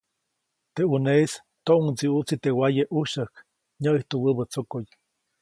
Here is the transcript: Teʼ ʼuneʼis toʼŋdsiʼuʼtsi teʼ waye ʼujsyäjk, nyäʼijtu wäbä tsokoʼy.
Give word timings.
Teʼ 0.73 0.87
ʼuneʼis 0.89 1.33
toʼŋdsiʼuʼtsi 1.65 2.35
teʼ 2.43 2.57
waye 2.59 2.83
ʼujsyäjk, 2.91 3.33
nyäʼijtu 3.81 4.15
wäbä 4.23 4.43
tsokoʼy. 4.51 4.85